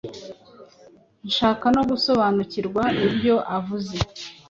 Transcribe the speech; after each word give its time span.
nshaka 1.27 1.65
no 1.75 1.81
gusobanukirwa 1.89 2.83
ibyo 3.05 3.35
uvuze 3.57 3.97